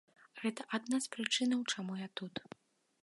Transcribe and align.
Гэта 0.43 0.61
адна 0.77 0.99
з 1.05 1.11
прычынаў, 1.17 1.59
чаму 1.75 1.99
я 2.01 2.07
тут. 2.23 2.43